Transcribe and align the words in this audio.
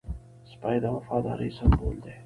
سپي 0.51 0.77
د 0.83 0.85
وفادارۍ 0.95 1.49
سمبول 1.57 1.95
دی. 2.03 2.13